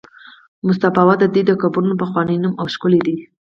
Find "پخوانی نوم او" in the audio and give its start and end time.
2.03-2.65